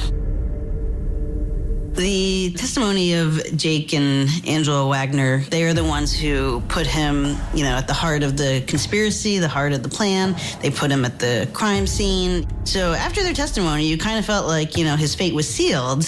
[1.93, 7.63] The testimony of Jake and Angela Wagner, they are the ones who put him, you
[7.63, 10.35] know, at the heart of the conspiracy, the heart of the plan.
[10.61, 12.49] They put him at the crime scene.
[12.65, 16.05] So after their testimony, you kind of felt like, you know, his fate was sealed.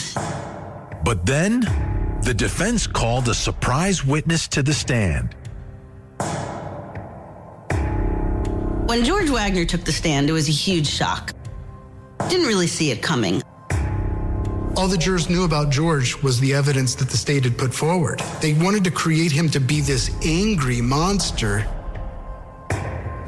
[1.06, 1.91] But then
[2.24, 5.36] the defense called a surprise witness to the stand.
[8.88, 11.34] When George Wagner took the stand, it was a huge shock.
[12.30, 13.42] Didn't really see it coming.
[14.78, 18.20] All the jurors knew about George was the evidence that the state had put forward.
[18.42, 21.68] They wanted to create him to be this angry monster.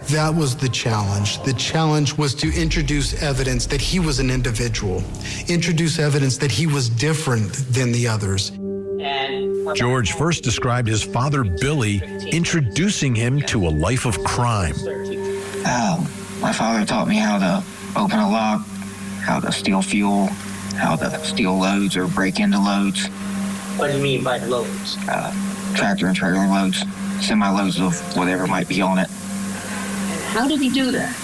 [0.10, 1.41] That was the challenge.
[1.43, 5.03] The challenge was to introduce evidence that he was an individual,
[5.47, 8.51] introduce evidence that he was different than the others.
[9.75, 14.75] George first described his father Billy introducing him to a life of crime.
[15.65, 16.07] Um,
[16.39, 17.63] my father taught me how to
[17.99, 18.65] open a lock,
[19.21, 20.27] how to steal fuel,
[20.75, 23.07] how to steal loads or break into loads.
[23.77, 24.97] What do you mean by loads?
[25.07, 25.33] Uh,
[25.75, 26.83] tractor and trailer loads,
[27.25, 29.09] semi loads of whatever might be on it.
[30.31, 31.15] How did he do that?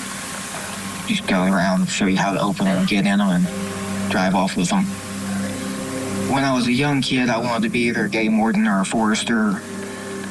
[1.07, 4.55] Just go around, show you how to open them, get in them, and drive off
[4.55, 4.85] with them.
[6.29, 8.81] When I was a young kid, I wanted to be either a game warden or
[8.81, 9.53] a forester.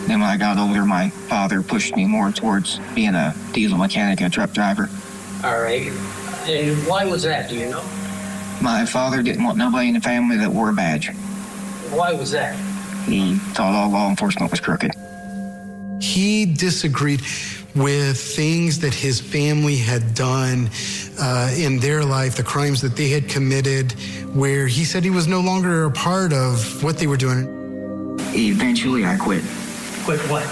[0.06, 4.20] Then when I got older, my father pushed me more towards being a diesel mechanic
[4.20, 4.88] and a truck driver.
[5.42, 5.88] All right.
[6.46, 7.50] And why was that?
[7.50, 7.82] Do you know?
[8.62, 11.10] My father didn't want nobody in the family that wore a badge.
[11.90, 12.54] Why was that?
[13.06, 14.92] He thought all law enforcement was crooked.
[16.00, 17.22] He disagreed
[17.78, 20.68] with things that his family had done
[21.20, 23.92] uh, in their life, the crimes that they had committed,
[24.34, 27.46] where he said he was no longer a part of what they were doing.
[28.34, 29.42] Eventually, I quit.
[30.04, 30.44] Quit what?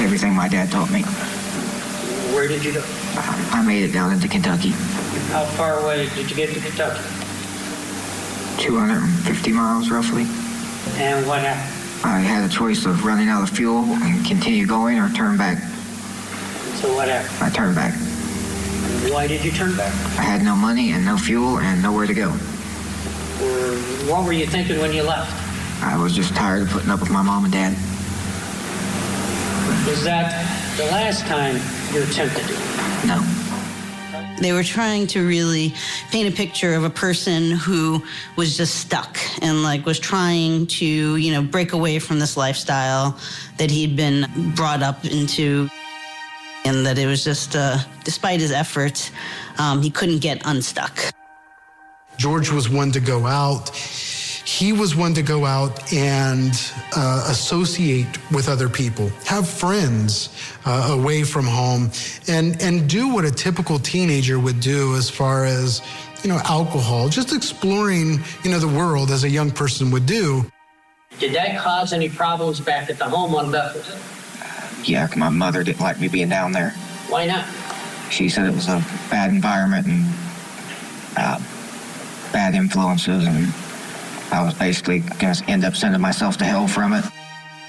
[0.00, 1.02] Everything my dad taught me.
[2.34, 2.84] Where did you go?
[3.16, 4.70] I made it down into Kentucky.
[5.30, 7.02] How far away did you get to Kentucky?
[8.58, 10.22] 250 miles roughly.
[11.00, 11.74] And what happened?
[12.04, 15.58] I had a choice of running out of fuel and continue going or turn back.
[16.78, 17.28] So whatever.
[17.44, 17.92] I turned back.
[19.12, 19.92] Why did you turn back?
[20.16, 22.28] I had no money and no fuel and nowhere to go.
[22.28, 23.74] Or
[24.08, 25.32] what were you thinking when you left?
[25.82, 27.72] I was just tired of putting up with my mom and dad.
[29.88, 30.30] Was that
[30.76, 31.56] the last time
[31.92, 33.06] you attempted it?
[33.06, 33.24] No.
[34.40, 35.74] They were trying to really
[36.12, 38.04] paint a picture of a person who
[38.36, 43.18] was just stuck and like was trying to, you know, break away from this lifestyle
[43.56, 45.68] that he'd been brought up into.
[46.68, 49.10] And that it was just, uh, despite his efforts,
[49.56, 51.00] um, he couldn't get unstuck.
[52.18, 53.74] George was one to go out.
[53.74, 56.52] He was one to go out and
[56.94, 60.28] uh, associate with other people, have friends
[60.66, 61.90] uh, away from home,
[62.28, 65.80] and and do what a typical teenager would do as far as
[66.22, 70.44] you know alcohol, just exploring you know the world as a young person would do.
[71.18, 74.17] Did that cause any problems back at the home on Bethel?
[74.84, 76.70] Yeah, my mother didn't like me being down there.
[77.08, 77.46] Why not?
[78.10, 80.06] She said it was a bad environment and
[81.16, 81.38] uh,
[82.32, 83.52] bad influences, and
[84.32, 87.04] I was basically going to end up sending myself to hell from it.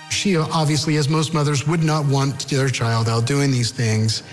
[0.09, 4.23] She obviously, as most mothers, would not want their child out doing these things.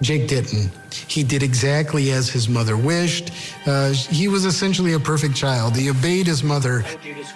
[0.00, 0.70] Jake didn't.
[0.92, 3.32] He did exactly as his mother wished.
[3.66, 5.76] Uh, he was essentially a perfect child.
[5.76, 6.82] He obeyed his mother.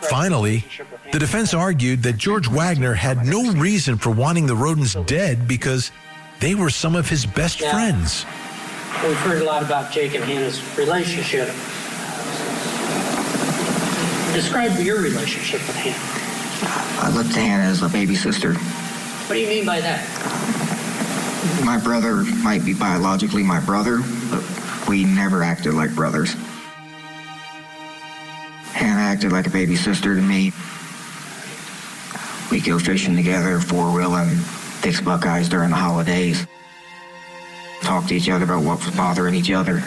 [0.02, 0.64] Finally,
[1.12, 5.92] the defense argued that George Wagner had no reason for wanting the Rhodens dead because
[6.40, 7.70] they were some of his best Yeah.
[7.72, 8.24] friends.
[9.06, 11.48] We've heard a lot about Jake and Hannah's relationship.
[14.32, 17.06] Describe your relationship with Hannah.
[17.06, 18.54] I looked to Hannah as a baby sister.
[18.54, 20.06] What do you mean by that?
[21.62, 24.42] My brother might be biologically my brother, but
[24.88, 26.34] we never acted like brothers.
[28.72, 30.52] Hannah acted like a baby sister to me.
[32.52, 36.46] We go fishing together, four wheeling, fix Buckeyes during the holidays.
[37.80, 39.82] Talk to each other about what was bothering each other.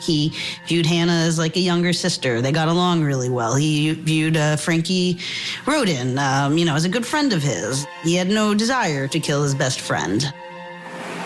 [0.00, 0.32] He
[0.66, 2.42] viewed Hannah as like a younger sister.
[2.42, 3.54] They got along really well.
[3.54, 5.18] He viewed uh, Frankie
[5.66, 7.86] Rhoden, um, you know, as a good friend of his.
[8.02, 10.34] He had no desire to kill his best friend.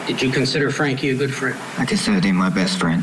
[0.07, 1.59] Did you consider Frankie a good friend?
[1.79, 3.03] I considered him my best friend.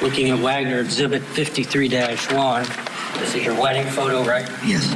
[0.00, 4.48] Looking at Wagner Exhibit 53-1, this is your wedding photo, right?
[4.64, 4.86] Yes,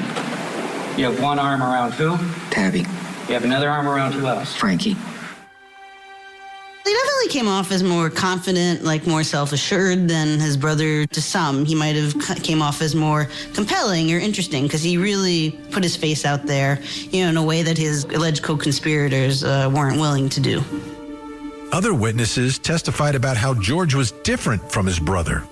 [0.99, 2.19] You have one arm around who?
[2.51, 4.57] Tabby, You have another arm around who else?
[4.57, 4.97] Frankie.
[6.85, 11.07] He definitely came off as more confident, like more self-assured than his brother.
[11.07, 15.53] To some, he might have came off as more compelling or interesting because he really
[15.71, 16.81] put his face out there,
[17.13, 20.65] you know, in a way that his alleged co-conspirators uh, weren't willing to do.
[21.71, 25.45] Other witnesses testified about how George was different from his brother.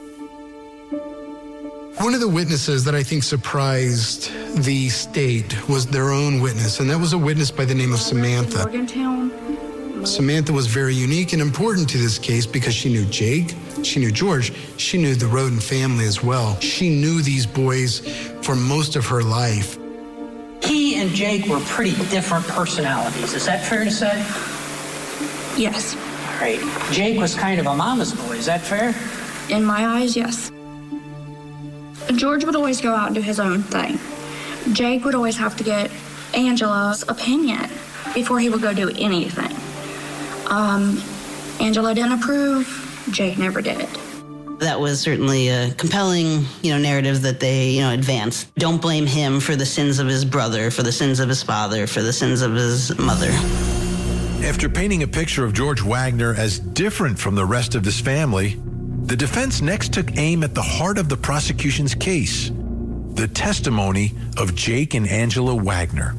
[1.99, 6.91] One of the witnesses that I think surprised the state was their own witness, and
[6.91, 8.59] that was a witness by the name of Samantha.
[8.59, 10.05] Morgantown.
[10.05, 14.13] Samantha was very unique and important to this case because she knew Jake, she knew
[14.13, 16.61] George, she knew the Rhoden family as well.
[16.61, 18.01] She knew these boys
[18.43, 19.79] for most of her life.
[20.63, 23.33] He and Jake were pretty different personalities.
[23.33, 24.19] Is that fair to say?
[25.57, 25.97] Yes.
[25.97, 26.61] All right.
[26.93, 28.37] Jake was kind of a mama's boy.
[28.37, 28.95] Is that fair?
[29.49, 30.53] In my eyes, yes.
[32.17, 33.99] George would always go out and do his own thing.
[34.75, 35.91] Jake would always have to get
[36.35, 37.71] Angela's opinion
[38.15, 39.55] before he would go do anything.
[40.47, 41.03] Um,
[41.61, 43.05] Angela didn't approve.
[43.11, 43.89] Jake never did.
[44.59, 48.55] That was certainly a compelling, you know, narrative that they, you know, advanced.
[48.55, 51.87] Don't blame him for the sins of his brother, for the sins of his father,
[51.87, 53.31] for the sins of his mother.
[54.43, 58.57] After painting a picture of George Wagner as different from the rest of his family,
[59.07, 62.51] the defense next took aim at the heart of the prosecution's case
[63.15, 66.15] the testimony of Jake and Angela Wagner.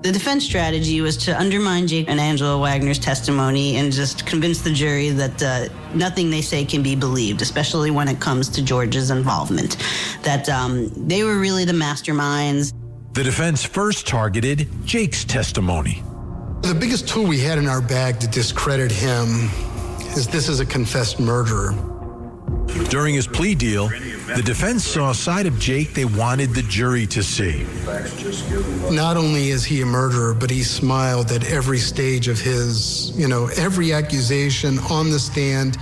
[0.00, 4.72] The defense strategy was to undermine Jake and Angela Wagner's testimony and just convince the
[4.72, 9.10] jury that uh, nothing they say can be believed, especially when it comes to George's
[9.10, 9.76] involvement.
[10.22, 12.72] That um, they were really the masterminds.
[13.12, 16.02] The defense first targeted Jake's testimony.
[16.62, 19.50] The biggest tool we had in our bag to discredit him
[20.16, 21.74] is this is a confessed murderer.
[22.88, 23.88] During his plea deal,
[24.34, 27.66] the defense saw a side of Jake they wanted the jury to see.
[28.90, 33.28] Not only is he a murderer, but he smiled at every stage of his, you
[33.28, 35.76] know, every accusation on the stand.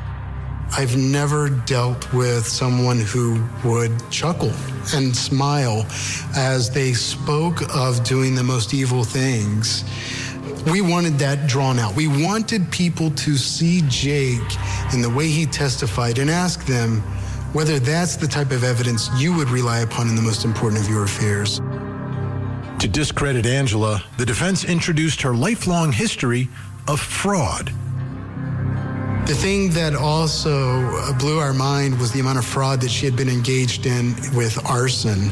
[0.74, 4.52] I've never dealt with someone who would chuckle
[4.94, 5.86] and smile
[6.34, 9.84] as they spoke of doing the most evil things.
[10.66, 11.96] We wanted that drawn out.
[11.96, 14.40] We wanted people to see Jake
[14.94, 17.00] in the way he testified and ask them
[17.52, 20.88] whether that's the type of evidence you would rely upon in the most important of
[20.88, 21.58] your affairs.
[22.78, 26.48] To discredit Angela, the defense introduced her lifelong history
[26.86, 27.72] of fraud.
[29.26, 33.06] The thing that also uh, blew our mind was the amount of fraud that she
[33.06, 35.30] had been engaged in with arson.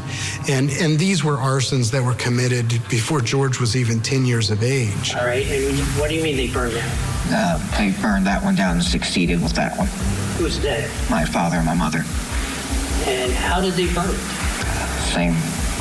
[0.48, 4.62] And, and these were arsons that were committed before George was even 10 years of
[4.62, 5.14] age.
[5.16, 5.44] All right.
[5.44, 6.88] And what do you mean they burned down?
[7.30, 9.88] Uh, they burned that one down and succeeded with that one.
[10.38, 10.88] Who's dead?
[11.10, 12.04] My father and my mother.
[13.06, 14.18] And how did they burn it?
[15.12, 15.32] Same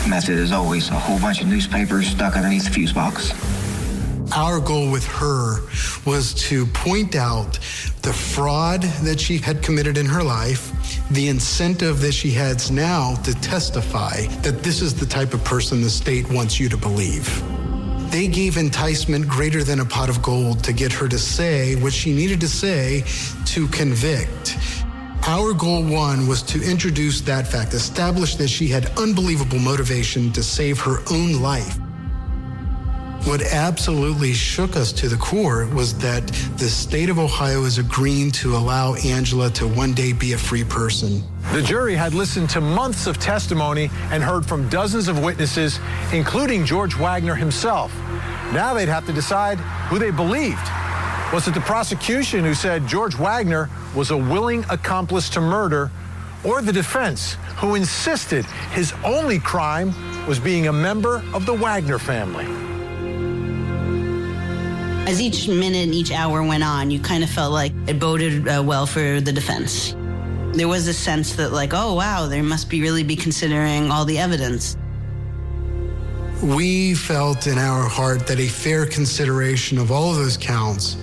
[0.10, 0.90] method as always.
[0.90, 3.34] A whole bunch of newspapers stuck underneath the fuse box.
[4.34, 5.62] Our goal with her
[6.06, 7.58] was to point out
[8.04, 10.72] the fraud that she had committed in her life,
[11.12, 15.82] the incentive that she has now to testify that this is the type of person
[15.82, 17.44] the state wants you to believe.
[18.12, 21.94] They gave enticement greater than a pot of gold to get her to say what
[21.94, 23.04] she needed to say
[23.46, 24.58] to convict.
[25.28, 30.44] Our goal one was to introduce that fact, establish that she had unbelievable motivation to
[30.44, 31.78] save her own life.
[33.26, 36.26] What absolutely shook us to the core was that
[36.58, 40.64] the state of Ohio is agreeing to allow Angela to one day be a free
[40.64, 41.22] person.
[41.52, 45.80] The jury had listened to months of testimony and heard from dozens of witnesses,
[46.14, 47.94] including George Wagner himself.
[48.54, 49.60] Now they'd have to decide
[49.90, 50.68] who they believed.
[51.34, 55.92] Was it the prosecution who said George Wagner was a willing accomplice to murder,
[56.44, 59.94] or the defense who insisted his only crime
[60.26, 62.69] was being a member of the Wagner family?
[65.10, 68.48] As each minute and each hour went on, you kind of felt like it boded
[68.48, 69.96] uh, well for the defense.
[70.54, 74.06] There was a sense that, like, oh, wow, they must be really be considering all
[74.06, 74.78] the evidence.
[76.44, 80.96] We felt in our heart that a fair consideration of all of those counts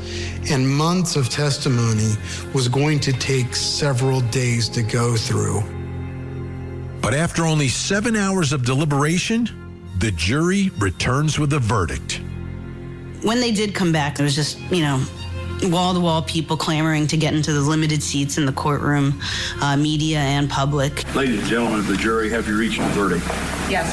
[0.52, 2.14] and months of testimony
[2.54, 5.64] was going to take several days to go through.
[7.00, 9.48] But after only seven hours of deliberation,
[9.98, 12.20] the jury returns with a verdict.
[13.26, 15.04] When they did come back, there was just, you know,
[15.64, 19.20] wall to wall people clamoring to get into the limited seats in the courtroom,
[19.60, 21.12] uh, media and public.
[21.12, 23.26] Ladies and gentlemen of the jury, have you reached a verdict?
[23.68, 23.90] Yes.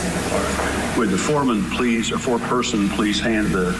[1.00, 3.72] Would the foreman please, or foreperson please hand the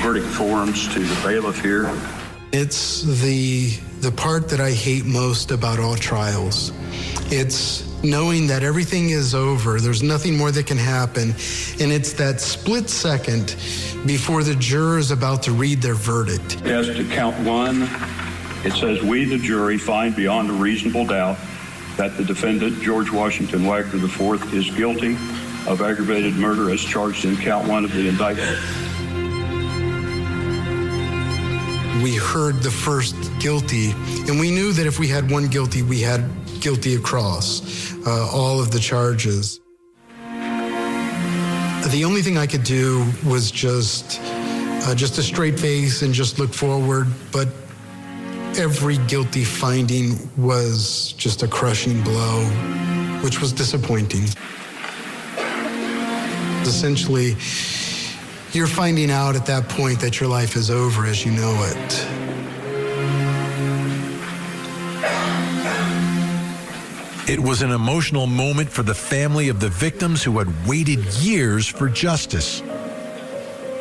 [0.00, 1.92] verdict forms to the bailiff here?
[2.52, 6.70] It's the the part that I hate most about all trials.
[7.32, 11.34] It's knowing that everything is over, there's nothing more that can happen,
[11.80, 13.56] and it's that split second
[14.06, 16.62] before the juror is about to read their verdict.
[16.62, 17.82] As to count one,
[18.64, 21.38] it says, We, the jury, find beyond a reasonable doubt
[21.96, 25.14] that the defendant, George Washington Wagner IV, is guilty
[25.66, 28.58] of aggravated murder as charged in count one of the indictment.
[32.02, 33.90] We heard the first guilty,
[34.26, 36.24] and we knew that if we had one guilty, we had
[36.60, 39.60] guilty across uh, all of the charges.
[41.90, 46.38] The only thing I could do was just, uh, just a straight face and just
[46.38, 47.08] look forward.
[47.32, 47.48] But
[48.56, 52.44] every guilty finding was just a crushing blow,
[53.22, 54.24] which was disappointing.
[56.62, 57.36] Essentially,
[58.52, 62.19] you're finding out at that point that your life is over as you know it.
[67.30, 71.64] It was an emotional moment for the family of the victims who had waited years
[71.68, 72.60] for justice.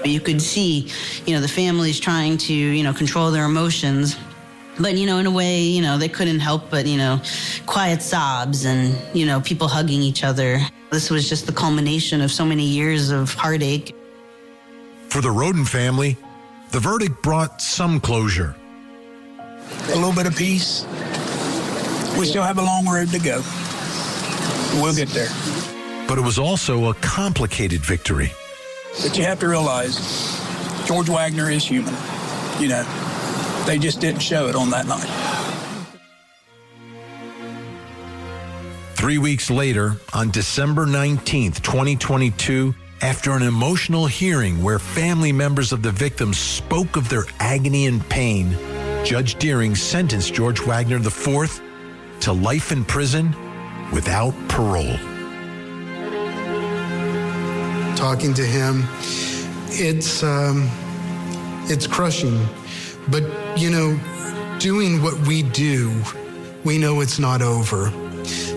[0.05, 0.91] You could see,
[1.25, 4.17] you know, the families trying to, you know, control their emotions.
[4.79, 7.19] But, you know, in a way, you know, they couldn't help but, you know,
[7.65, 10.59] quiet sobs and, you know, people hugging each other.
[10.91, 13.95] This was just the culmination of so many years of heartache.
[15.07, 16.17] For the Rhoden family,
[16.69, 18.55] the verdict brought some closure.
[19.87, 20.85] A little bit of peace.
[22.17, 23.43] We still have a long road to go.
[24.81, 25.29] We'll get there.
[26.07, 28.31] But it was also a complicated victory.
[29.01, 29.97] But you have to realize
[30.85, 31.93] George Wagner is human.
[32.59, 35.07] You know, they just didn't show it on that night.
[38.95, 45.81] Three weeks later, on December 19th, 2022, after an emotional hearing where family members of
[45.81, 48.57] the victims spoke of their agony and pain,
[49.05, 51.61] Judge Deering sentenced George Wagner IV
[52.21, 53.35] to life in prison
[53.93, 54.97] without parole.
[57.95, 58.83] Talking to him,
[59.69, 60.69] it's um,
[61.69, 62.39] it's crushing,
[63.09, 63.23] but
[63.57, 63.99] you know,
[64.59, 65.91] doing what we do,
[66.63, 67.89] we know it's not over.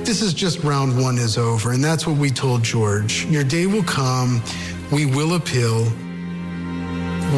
[0.05, 3.25] This is just round one is over, and that's what we told George.
[3.27, 4.43] Your day will come.
[4.91, 5.85] We will appeal.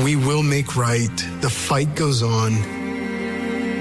[0.03, 1.16] We will make right.
[1.41, 2.74] The fight goes on.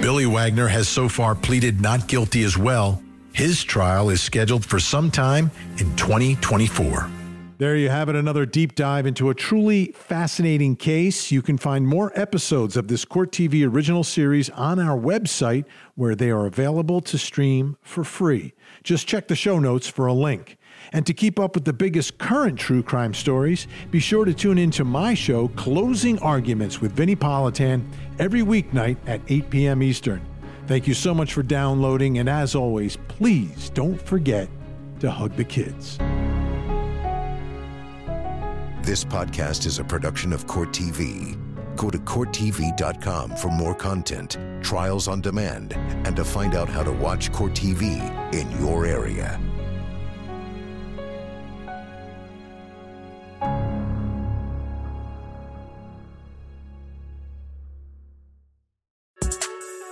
[0.04, 3.02] Billy Wagner has so far pleaded not guilty as well.
[3.32, 7.10] His trial is scheduled for sometime in 2024.
[7.58, 11.32] There you have it, another deep dive into a truly fascinating case.
[11.32, 15.64] You can find more episodes of this Court TV original series on our website
[15.96, 18.54] where they are available to stream for free.
[18.84, 20.58] Just check the show notes for a link.
[20.92, 24.58] And to keep up with the biggest current true crime stories, be sure to tune
[24.58, 27.84] in to my show, Closing Arguments with Vinnie Politan,
[28.20, 29.82] every weeknight at 8 p.m.
[29.82, 30.22] Eastern.
[30.68, 34.48] Thank you so much for downloading, and as always, please don't forget
[35.00, 35.98] to hug the kids.
[38.82, 41.38] This podcast is a production of Court TV.
[41.76, 45.74] Go to CourtTV.com for more content, trials on demand,
[46.06, 48.02] and to find out how to watch Court TV
[48.34, 49.40] in your area.